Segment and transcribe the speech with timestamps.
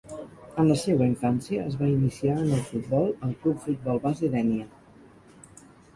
[0.61, 4.67] En la seua infància es va iniciar en el futbol al club Futbol Base Dénia.